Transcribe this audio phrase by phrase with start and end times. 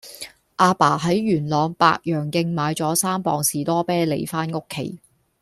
[0.57, 4.97] 亞爸喺元朗白楊徑買左三磅士多啤梨返屋企